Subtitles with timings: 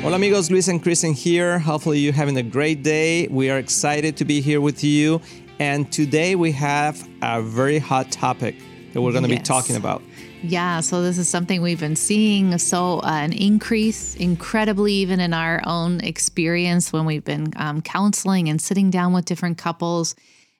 [0.00, 1.58] Hola amigos, Luis and Kristen here.
[1.58, 3.26] Hopefully you're having a great day.
[3.26, 5.20] We are excited to be here with you.
[5.58, 8.54] And today we have a very hot topic
[8.92, 10.00] that we're going to be talking about.
[10.40, 12.56] Yeah, so this is something we've been seeing.
[12.58, 18.48] So, uh, an increase incredibly, even in our own experience when we've been um, counseling
[18.48, 20.14] and sitting down with different couples,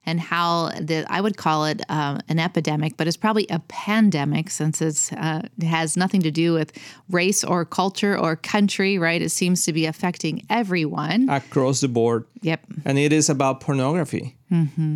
[0.09, 4.51] and how the I would call it um, an epidemic, but it's probably a pandemic
[4.51, 6.73] since it's uh, it has nothing to do with
[7.11, 9.21] race or culture or country, right?
[9.21, 11.29] It seems to be affecting everyone.
[11.29, 12.25] Across the board.
[12.43, 12.61] Yep.
[12.85, 14.37] and it is about pornography.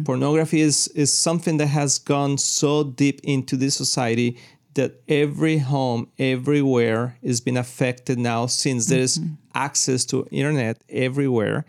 [0.05, 4.39] Pornography is is something that has gone so deep into this society
[4.75, 9.21] that every home, everywhere, is being affected now since there is
[9.55, 11.65] access to internet everywhere,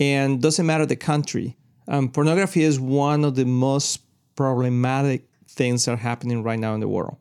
[0.00, 1.56] and doesn't matter the country.
[1.88, 4.00] Um, pornography is one of the most
[4.36, 7.16] problematic things that are happening right now in the world.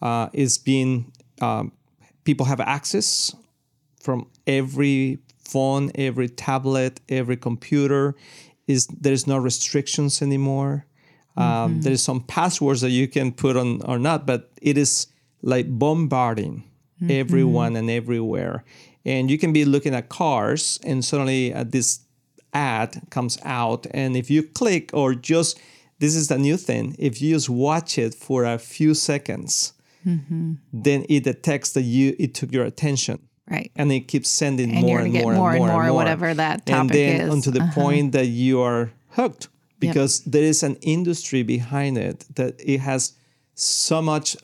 [0.00, 1.72] Uh, it's being um,
[2.24, 3.34] people have access
[4.00, 8.14] from every phone, every tablet, every computer.
[8.68, 10.86] Is there's no restrictions anymore.
[11.36, 15.06] Um, there is some passwords that you can put on or not, but it is
[15.40, 16.64] like bombarding
[17.08, 18.64] everyone and everywhere.
[19.04, 22.00] And you can be looking at cars, and suddenly at this
[22.52, 25.58] ad comes out, and if you click or just
[25.98, 29.72] this is the new thing, if you just watch it for a few seconds,
[30.04, 33.18] then it detects that you it took your attention
[33.50, 33.70] Right.
[33.76, 35.96] and it keeps sending And more and more, more and and more, more, and more,
[35.96, 37.32] whatever that and topic then is.
[37.32, 37.80] unto the Uh-huh.
[37.82, 43.12] point that you are hooked because there is an industry behind it that it has
[43.54, 44.36] so much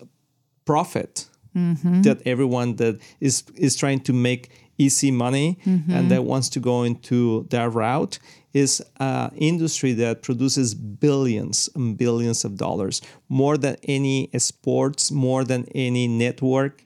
[0.64, 2.02] profit Mm-hmm.
[2.02, 5.92] that everyone that is is trying to make easy money Mm-hmm.
[5.92, 8.18] and that wants to go into that route
[8.54, 15.44] is an industry that produces billions and billions of dollars more than any sports more
[15.44, 16.84] than any network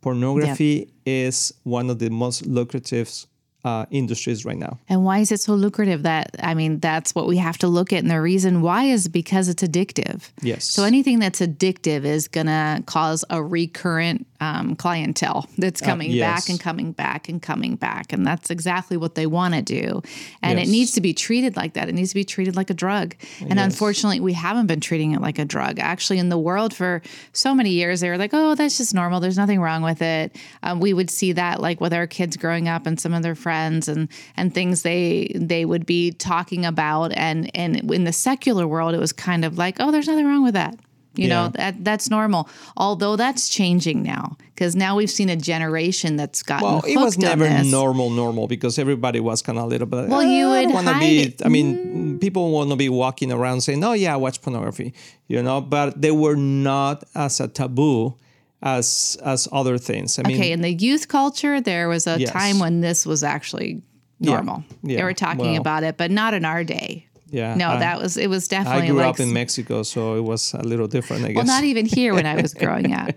[0.00, 3.26] pornography is one of the most lucrative
[3.64, 6.02] uh, industries right now And why is it so lucrative?
[6.02, 8.00] That I mean, that's what we have to look at.
[8.02, 10.30] And the reason why is because it's addictive.
[10.42, 10.64] Yes.
[10.66, 16.44] So anything that's addictive is going to cause a recurrent um, clientele that's coming yes.
[16.44, 18.12] back and coming back and coming back.
[18.12, 20.02] And that's exactly what they want to do.
[20.42, 20.68] And Yes.
[20.68, 21.88] it needs to be treated like that.
[21.88, 23.14] It needs to be treated like a drug.
[23.48, 25.78] And unfortunately, we haven't been treating it like a drug.
[25.78, 27.00] Actually, in the world for
[27.32, 29.20] so many years, they were like, oh, that's just normal.
[29.20, 30.36] There's nothing wrong with it.
[30.62, 33.34] Um, we would see that like with our kids growing up and some of their
[33.34, 37.12] friends and and things they they would be talking about.
[37.12, 40.44] And and in the secular world, it was kind of like, oh, there's nothing wrong
[40.44, 40.78] with that.
[41.16, 41.34] You Yeah.
[41.34, 42.48] know, that that's normal.
[42.76, 47.16] Although that's changing now because now we've seen a generation that's gotten well it was
[47.18, 50.74] never normal normal because everybody was kind of a little bit Well, you "Ah, would
[50.74, 54.14] wanna hide be it." i mean people want to be walking around saying oh yeah
[54.14, 54.92] i watch pornography
[55.28, 58.14] you know but they were not as a taboo
[58.62, 62.30] as as other things i mean Okay, in the youth culture, there was a Yes.
[62.30, 63.82] time when this was actually
[64.20, 64.64] normal.
[64.82, 67.06] Yeah, They were talking well- about it, but not in our day.
[67.38, 68.82] Yeah No, I, that was it was definitely.
[68.82, 71.46] I grew like up in mexico so it was a little different i guess well,
[71.56, 73.10] not even here when I was growing up,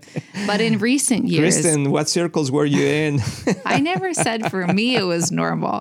[0.50, 3.12] but in recent years, kristen what circles were you in
[3.74, 5.76] I never said for me it was normal,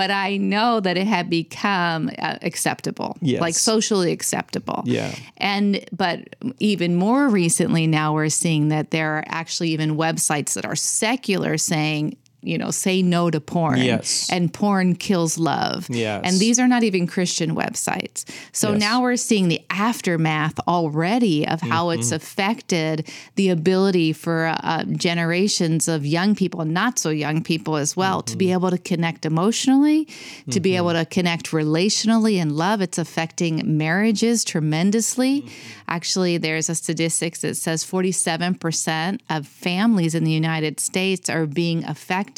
[0.00, 3.40] but I know that it had become uh, acceptable, Yes.
[3.46, 4.82] like socially acceptable.
[4.86, 5.10] Yeah.
[5.38, 6.18] And but
[6.58, 11.58] even more recently, now we're seeing that there are actually even websites that are secular
[11.58, 12.16] saying.
[12.42, 13.78] You know, say no to porn.
[13.80, 14.28] Yes.
[14.30, 15.86] And porn kills love.
[15.88, 16.22] Yes.
[16.24, 18.24] And these are not even Christian websites.
[18.52, 18.80] So Yes.
[18.80, 22.16] now we're seeing the aftermath already of how it's Mm-hmm.
[22.16, 28.22] affected the ability for uh, generations of young people, not so young people as well,
[28.22, 28.38] to Mm-hmm.
[28.38, 30.08] be able to connect emotionally,
[30.50, 32.80] to be able to connect relationally and love.
[32.80, 35.42] It's affecting marriages tremendously.
[35.42, 35.48] Mm-hmm.
[35.88, 41.84] Actually, there's a statistics that says 47% of families in the United States are being
[41.84, 42.31] affected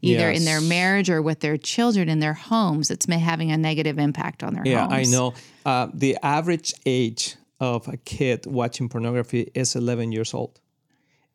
[0.00, 2.90] either in their marriage or with their children in their homes.
[2.90, 4.92] It's having a negative impact on their yeah homes.
[4.92, 5.34] i know
[5.64, 10.60] uh, the average age of a kid watching pornography is 11 years old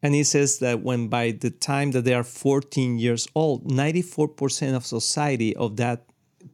[0.04, 4.76] And he says that when by the time that they are 14 years old, 94%
[4.76, 6.06] of society of that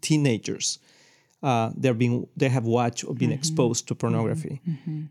[0.01, 0.79] teenagers,
[1.41, 4.61] uh, they're being they have watched or been exposed to pornography.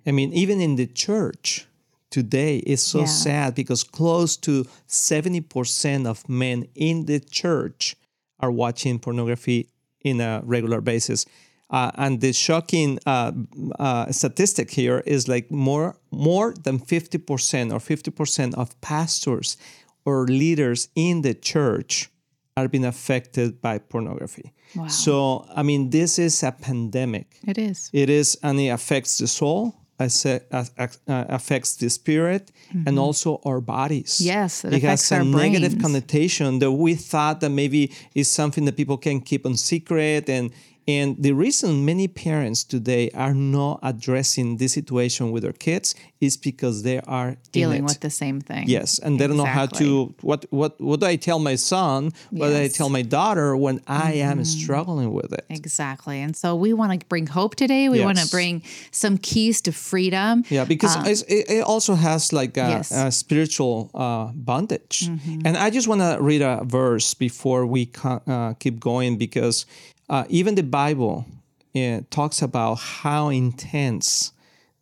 [0.06, 1.67] I mean, even in the church
[2.12, 3.06] today is so Yeah.
[3.06, 7.97] sad because close to 70% of men in the church
[8.38, 9.69] are watching pornography
[10.05, 11.26] in a regular basis.
[11.70, 13.32] Uh, and the shocking uh,
[13.79, 19.56] uh, statistic here is like more more than 50% or 50% of pastors
[20.05, 22.11] or leaders in the church
[22.56, 24.53] are being affected by pornography.
[24.75, 24.88] Wow.
[24.88, 27.26] So, I mean, this is a pandemic.
[27.47, 27.88] It is.
[27.94, 32.89] It is, and it affects the soul, affects the spirit mm-hmm.
[32.89, 34.21] and also our bodies.
[34.21, 38.77] Yes, it, it has a negative connotation that we thought that maybe is something that
[38.77, 40.50] people can keep on secret and
[40.88, 46.37] and the reason many parents today are not addressing this situation with their kids is
[46.37, 48.69] because they are dealing with the same thing.
[48.69, 49.37] Yes, and they exactly.
[49.37, 52.12] don't know how to what what what do I tell my son?
[52.31, 52.56] What yes.
[52.56, 54.40] do I tell my daughter when I mm-hmm.
[54.40, 55.44] am struggling with it?
[55.50, 56.20] Exactly.
[56.20, 57.88] And so we want to bring hope today.
[57.88, 58.05] We yes.
[58.05, 60.44] want to bring some keys to freedom.
[60.49, 62.90] Yeah, because um, it, it, also has like a, yes.
[62.93, 65.08] a spiritual uh, bondage.
[65.08, 65.46] Mm-hmm.
[65.46, 69.67] And I just want to read a verse before we uh, keep going because
[70.08, 71.26] uh, even the Bible
[71.75, 74.32] uh, talks about how intense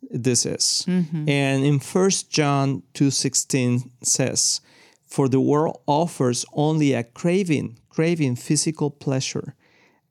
[0.09, 0.85] this is.
[0.87, 1.29] Mm-hmm.
[1.29, 4.61] And in First John 2:16 says,
[5.05, 9.55] "For the world offers only a craving, craving physical pleasure,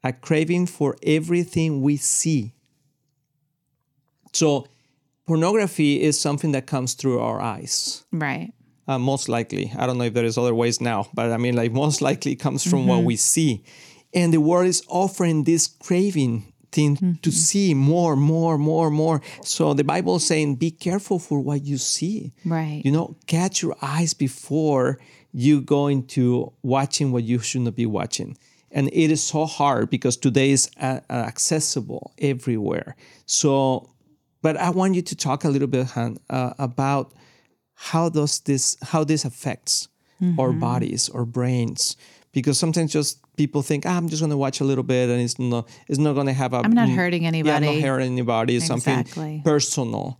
[0.02, 2.52] a craving for everything we see."
[4.32, 4.66] So,
[5.26, 8.04] pornography is something that comes through our eyes.
[8.12, 8.52] Right.
[8.86, 9.72] Uh, most likely.
[9.76, 12.36] I don't know if there is other ways now, but I mean, like most likely
[12.36, 12.88] comes from mm-hmm.
[12.88, 13.62] what we see.
[14.12, 17.12] And the world is offering this craving thing mm-hmm.
[17.22, 19.20] to see more, more, more, more.
[19.42, 22.32] So the Bible is saying, be careful for what you see.
[22.44, 22.82] Right.
[22.84, 24.98] You know, catch your eyes before
[25.32, 28.36] you go into watching what you should not be watching.
[28.72, 32.96] And it is so hard because today is uh, accessible everywhere.
[33.26, 33.90] So,
[34.42, 37.12] but I want you to talk a little bit, Han, uh, about
[37.74, 39.88] how does this, how this affects
[40.20, 40.38] mm-hmm.
[40.38, 41.96] our bodies, our brains,
[42.32, 45.20] because sometimes just people think ah, I'm just going to watch a little bit and
[45.20, 47.66] it's not it's not going to have a I'm not hurting anybody.
[47.66, 48.56] Yeah, I'm not hurting anybody.
[48.56, 49.12] It's exactly.
[49.12, 50.18] something personal.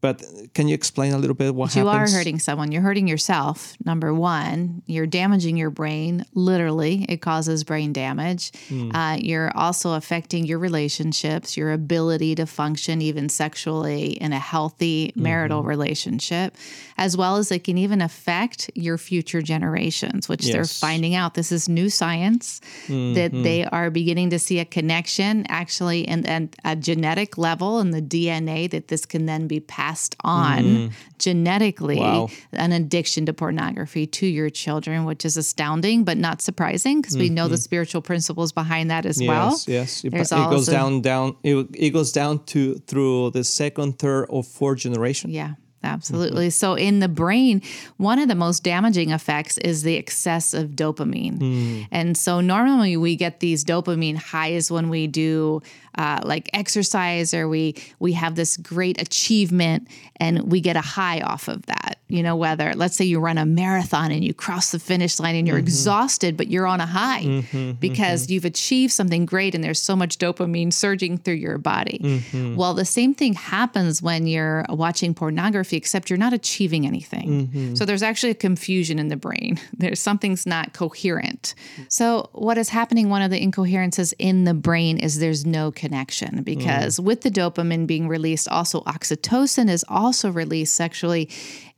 [0.00, 0.22] But
[0.54, 2.12] can you explain a little bit what you happens?
[2.12, 2.72] You are hurting someone.
[2.72, 3.76] You're hurting yourself.
[3.84, 6.24] Number one, you're damaging your brain.
[6.32, 8.50] Literally, it causes brain damage.
[8.68, 8.94] Mm.
[8.94, 15.12] Uh, you're also affecting your relationships, your ability to function even sexually in a healthy
[15.16, 15.68] marital mm-hmm.
[15.68, 16.56] relationship,
[16.96, 20.54] as well as it can even affect your future generations, which yes.
[20.54, 21.34] they're finding out.
[21.34, 23.14] This is new science mm-hmm.
[23.14, 27.90] that they are beginning to see a connection actually and and a genetic level in
[27.90, 30.92] the DNA that this can then be passed passed on mm.
[31.18, 32.28] genetically wow.
[32.52, 37.22] an addiction to pornography to your children, which is astounding but not surprising because mm-hmm.
[37.22, 37.60] we know the mm-hmm.
[37.60, 39.50] spiritual principles behind that as yes, well.
[39.66, 40.04] Yes, yes.
[40.04, 41.36] It, it goes down, down.
[41.42, 45.30] It, it goes down to through the second, third, or fourth generation.
[45.30, 45.54] Yeah.
[45.82, 46.48] Absolutely.
[46.48, 46.50] Mm-hmm.
[46.50, 47.62] So, in the brain,
[47.96, 51.38] one of the most damaging effects is the excess of dopamine.
[51.38, 51.88] Mm.
[51.90, 55.62] And so, normally we get these dopamine highs when we do
[55.96, 61.20] uh, like exercise or we we have this great achievement and we get a high
[61.20, 64.72] off of that you know whether let's say you run a marathon and you cross
[64.72, 65.64] the finish line and you're mm-hmm.
[65.64, 68.32] exhausted but you're on a high mm-hmm, because mm-hmm.
[68.32, 72.56] you've achieved something great and there's so much dopamine surging through your body mm-hmm.
[72.56, 77.74] well the same thing happens when you're watching pornography except you're not achieving anything mm-hmm.
[77.74, 81.54] so there's actually a confusion in the brain there's something's not coherent
[81.88, 86.42] so what is happening one of the incoherences in the brain is there's no connection
[86.42, 87.04] because mm.
[87.04, 91.28] with the dopamine being released, also oxytocin is also released sexually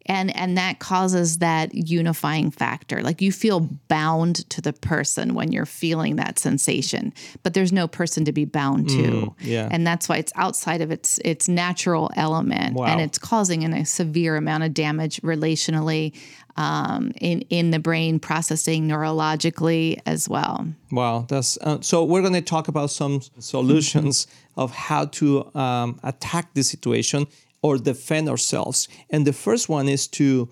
[0.07, 5.53] and and that causes that unifying factor like you feel bound to the person when
[5.53, 7.13] you're feeling that sensation
[7.43, 9.69] but there's no person to be bound to mm, yeah.
[9.71, 12.87] and that's why it's outside of its its natural element wow.
[12.87, 16.15] and it's causing a severe amount of damage relationally
[16.57, 22.33] um, in in the brain processing neurologically as well wow that's uh, so we're going
[22.33, 27.27] to talk about some solutions of how to um, attack this situation
[27.63, 28.89] or defend ourselves.
[29.11, 30.49] And the first one is to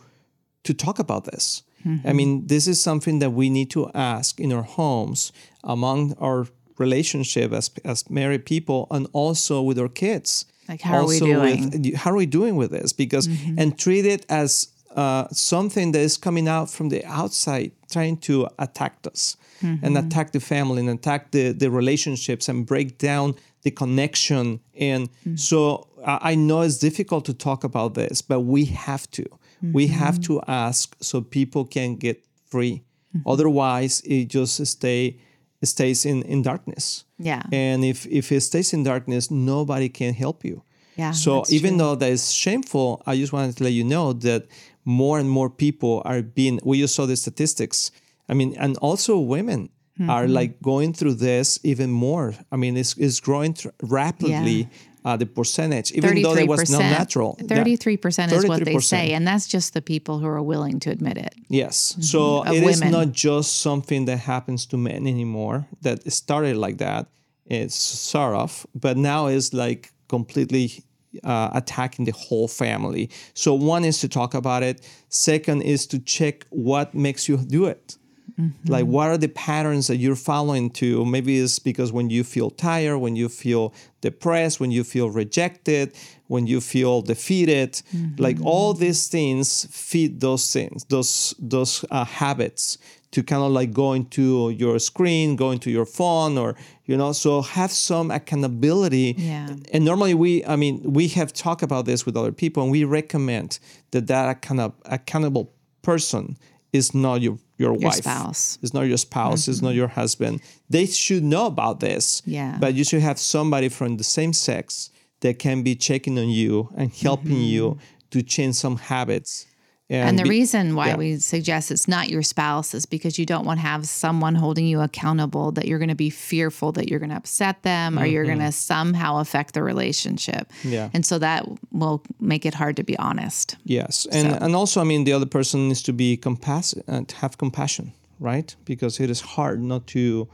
[0.62, 1.62] to talk about this.
[1.86, 2.08] Mm-hmm.
[2.08, 5.32] I mean, this is something that we need to ask in our homes,
[5.64, 6.46] among our
[6.78, 10.46] relationship as as married people, and also with our kids.
[10.68, 11.70] Like, how also are we doing?
[11.70, 12.92] With, how are we doing with this?
[12.92, 13.58] Because mm-hmm.
[13.58, 18.48] and treat it as uh, something that is coming out from the outside, trying to
[18.58, 19.84] attack us mm-hmm.
[19.84, 24.60] and attack the family and attack the the relationships and break down the connection.
[24.78, 25.36] And mm-hmm.
[25.36, 29.23] so I know it's difficult to talk about this, but we have to.
[29.23, 29.73] Mm-hmm.
[29.73, 32.83] We have to ask so people can get free.
[33.16, 33.28] Mm-hmm.
[33.28, 35.19] Otherwise, it just stay
[35.62, 37.04] it stays in, in darkness.
[37.19, 37.42] Yeah.
[37.52, 40.62] And if if it stays in darkness, nobody can help you.
[40.97, 41.12] Yeah.
[41.12, 41.78] So even true.
[41.78, 44.47] though that is shameful, I just wanted to let you know that
[44.85, 46.61] more and more people are being.
[46.64, 47.90] We just saw the statistics.
[48.28, 50.11] I mean, and also women mm-hmm.
[50.11, 52.35] are like going through this even more.
[52.52, 54.62] I mean, it's, it's growing th- rapidly.
[54.62, 54.66] Yeah.
[55.02, 57.35] Uh, the percentage, even though it was not natural.
[57.40, 59.12] 33% is what they say.
[59.12, 61.35] And that's just the people who are willing to admit it.
[61.49, 61.92] Yes.
[61.92, 62.02] Mm-hmm.
[62.02, 62.71] So of it women.
[62.71, 67.07] is not just something that happens to men anymore, that started like that.
[67.47, 70.85] It's sort of, but now it's like completely
[71.25, 73.11] uh, attacking the whole family.
[73.35, 74.87] So, one is to talk about it.
[75.09, 77.97] Second is to check what makes you do it.
[78.38, 78.70] Mm-hmm.
[78.72, 81.04] Like, what are the patterns that you're following to?
[81.04, 85.94] Maybe it's because when you feel tired, when you feel depressed, when you feel rejected,
[86.28, 88.22] when you feel defeated, mm-hmm.
[88.22, 92.78] like all these things feed those things, those those uh, habits
[93.12, 97.12] to kind of like go into your screen, go into your phone, or you know,
[97.12, 99.14] so have some accountability.
[99.18, 99.49] Yeah.
[99.72, 102.84] And normally we, I mean, we have talked about this with other people, and we
[102.84, 103.58] recommend
[103.90, 106.37] that that kind of accountable person
[106.72, 108.58] is not your your, your wife, spouse.
[108.62, 109.42] It's not your spouse.
[109.42, 109.50] Mm-hmm.
[109.50, 110.40] It's not your husband.
[110.70, 112.22] They should know about this.
[112.24, 112.56] Yeah.
[112.58, 116.70] But you should have somebody from the same sex that can be checking on you
[116.76, 117.42] and helping mm-hmm.
[117.42, 117.78] you
[118.12, 119.46] to change some habits
[119.90, 120.97] and, and the be, reason why yeah.
[120.97, 124.64] we suggest it's not your spouse is because you don't want to have someone holding
[124.64, 128.02] you accountable that you're going to be fearful that you're going to upset them or
[128.02, 128.12] mm-hmm.
[128.12, 130.52] you're going to somehow affect the relationship.
[130.62, 130.90] Yeah.
[130.94, 133.56] And so that will make it hard to be honest.
[133.64, 134.06] Yes.
[134.12, 134.38] And so.
[134.40, 137.92] and also I mean the other person needs to be compassionate uh, to have compassion,
[138.20, 138.54] right?
[138.64, 140.28] Because it is hard not to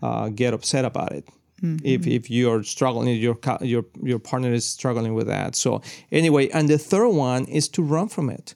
[0.00, 1.26] uh, get upset about it.
[1.60, 1.86] Mm-hmm.
[1.86, 5.54] If, if you're struggling, your your your partner is struggling with that.
[5.54, 5.80] So
[6.10, 8.54] anyway, and the third one is to run from it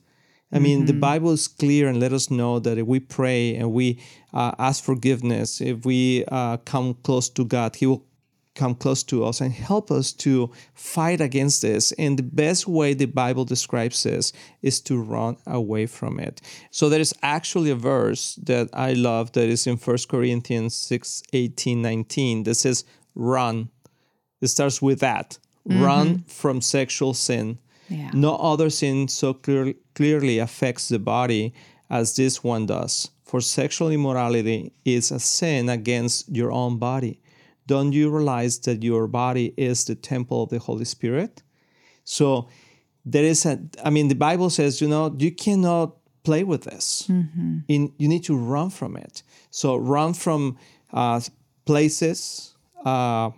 [0.52, 0.86] I mean, mm-hmm.
[0.86, 4.00] the Bible is clear and let us know that if we pray and we
[4.32, 8.06] uh, ask forgiveness, if we uh, come close to God, He will
[8.54, 11.92] come close to us and help us to fight against this.
[11.92, 16.40] And the best way the Bible describes this is to run away from it.
[16.70, 21.22] So there is actually a verse that I love that is in 1 Corinthians 6
[21.32, 22.84] 18, 19 that says,
[23.14, 23.70] Run.
[24.40, 25.38] It starts with that.
[25.68, 25.82] Mm-hmm.
[25.82, 28.10] Run from sexual sin yeah.
[28.12, 31.54] No other sin so clear, clearly affects the body
[31.88, 33.10] as this one does.
[33.24, 37.20] For sexual immorality is a sin against your own body.
[37.66, 41.42] Don't you realize that your body is the temple of the Holy Spirit?
[42.04, 42.48] So
[43.04, 47.06] there is a, I mean, the Bible says, you know, you cannot play with this.
[47.08, 47.58] Mm-hmm.
[47.68, 49.22] In, you need to run from it.
[49.50, 50.56] So run from
[50.92, 51.20] uh,
[51.64, 53.30] places, uh,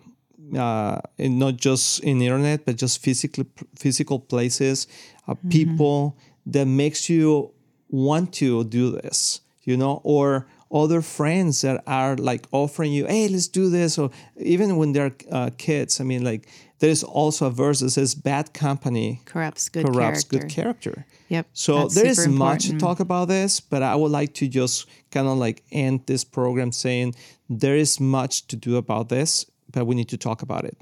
[0.57, 4.87] uh, not just in the internet, but just physically physical places,
[5.27, 5.49] uh, mm-hmm.
[5.49, 7.53] people that makes you
[7.91, 13.29] want to do this, you know, or other friends that are like offering you, hey,
[13.29, 16.01] let's do this, or even when they're uh, kids.
[16.01, 20.39] I mean, like there's also a verse that says, "Bad company corrupts good corrupts character.
[20.39, 21.47] good character." Yep.
[21.53, 25.27] So there is much to talk about this, but I would like to just kind
[25.27, 27.15] of like end this program saying
[27.49, 30.77] there is much to do about this but we need to talk about it.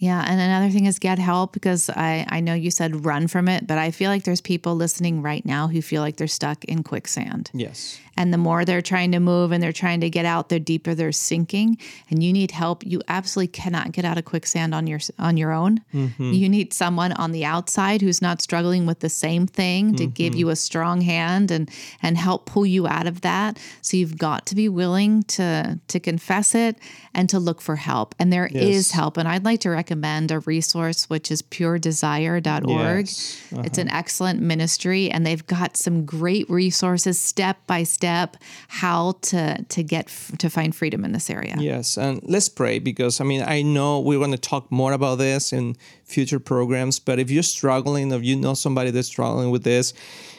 [0.00, 0.24] Yeah.
[0.26, 3.66] And another thing is get help because I, I know you said run from it,
[3.66, 6.82] but I feel like there's people listening right now who feel like they're stuck in
[6.82, 7.50] quicksand.
[7.52, 8.00] Yes.
[8.16, 10.94] And the more they're trying to move and they're trying to get out, the deeper
[10.94, 11.78] they're sinking.
[12.10, 12.84] And you need help.
[12.84, 15.80] You absolutely cannot get out of quicksand on your on your own.
[15.94, 16.32] Mm-hmm.
[16.32, 20.12] You need someone on the outside who's not struggling with the same thing to mm-hmm.
[20.12, 21.70] give you a strong hand and
[22.02, 23.58] and help pull you out of that.
[23.80, 26.76] So you've got to be willing to to confess it
[27.14, 28.14] and to look for help.
[28.18, 28.62] And there yes.
[28.62, 29.16] is help.
[29.16, 33.06] And I'd like to recommend a resource which is puredesire.org.
[33.06, 33.42] Yes.
[33.52, 33.62] Uh-huh.
[33.64, 38.36] It's an excellent ministry and they've got some great resources step by step
[38.68, 41.56] how to to get to find freedom in this area.
[41.58, 45.16] Yes, and let's pray because I mean I know we're going to talk more about
[45.18, 46.98] this in future programs.
[46.98, 49.94] But if you're struggling, if you know somebody that's struggling with this,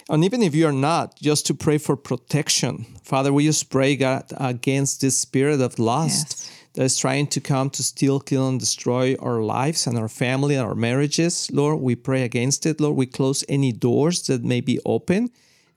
[0.10, 4.26] and even if you're not, just to pray for protection, Father, we just pray God
[4.38, 6.28] against this spirit of lust.
[6.30, 10.08] Yes that is trying to come to steal, kill, and destroy our lives and our
[10.08, 11.50] family and our marriages.
[11.52, 12.80] Lord, we pray against it.
[12.80, 15.32] Lord, we close any doors that may be open.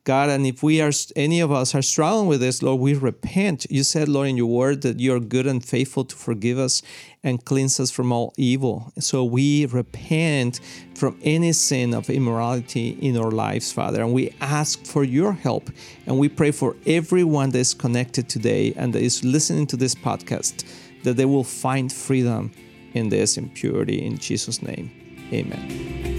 [0.04, 3.66] God, and if we are, any of us are struggling with this, Lord, we repent.
[3.70, 6.82] You said, Lord, in your word that you are good and faithful to forgive us
[7.22, 8.92] and cleanse us from all evil.
[8.98, 10.60] So we repent
[10.94, 15.70] from any sin of immorality in our lives, Father, and we ask for your help.
[16.06, 19.94] And we pray for everyone that is connected today and that is listening to this
[19.94, 20.64] podcast
[21.04, 22.50] that they will find freedom
[22.94, 24.04] in this impurity.
[24.04, 24.90] In Jesus' name,
[25.32, 26.13] amen.